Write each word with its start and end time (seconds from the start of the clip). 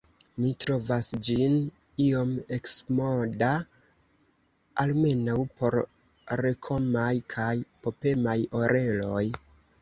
Mi 0.43 0.51
trovas 0.63 1.07
ĝin 1.25 1.57
iom 2.05 2.31
eksmoda, 2.57 3.49
almenaŭ 4.85 5.37
por 5.61 5.79
rokemaj 6.45 7.13
kaj 7.35 7.53
popemaj 7.85 8.37
oreloj. 8.63 9.25